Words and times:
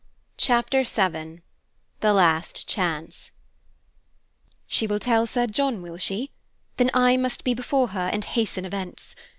Chapter 0.37 0.81
VII 0.81 1.41
THE 1.99 2.11
LAST 2.15 2.67
CHANCE 2.67 3.29
"She 4.65 4.87
will 4.87 4.97
tell 4.97 5.27
Sir 5.27 5.45
John, 5.45 5.83
will 5.83 5.97
she? 5.97 6.31
Then 6.77 6.89
I 6.95 7.17
must 7.17 7.43
be 7.43 7.53
before 7.53 7.89
her, 7.89 8.09
and 8.11 8.25
hasten 8.25 8.65
events. 8.65 9.15